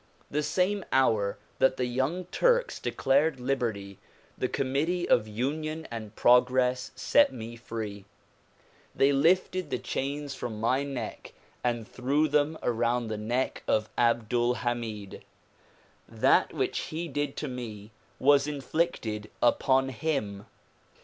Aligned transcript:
The 0.31 0.41
same 0.41 0.83
hour 0.91 1.37
that 1.59 1.77
the 1.77 1.85
Young 1.85 2.25
Turks 2.31 2.79
declared 2.79 3.39
liberty, 3.39 3.99
the 4.35 4.47
Committee 4.47 5.07
of 5.07 5.27
Union 5.27 5.87
and 5.91 6.15
Progress 6.15 6.89
set 6.95 7.31
me 7.31 7.55
free. 7.55 8.05
They 8.95 9.11
lifted 9.11 9.69
the 9.69 9.77
chains 9.77 10.33
from 10.33 10.59
my 10.59 10.81
neck 10.81 11.33
and 11.63 11.87
threw 11.87 12.27
them 12.27 12.57
around 12.63 13.09
the 13.09 13.17
neck 13.17 13.61
of 13.67 13.89
Abdul 13.95 14.55
Hamid. 14.63 15.23
That 16.09 16.51
which 16.51 16.79
he 16.89 17.07
did 17.07 17.37
to 17.37 17.47
me 17.47 17.91
was 18.17 18.47
inflicted 18.47 19.29
upon 19.39 19.89
him. 19.89 20.47